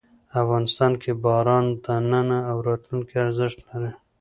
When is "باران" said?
1.23-1.65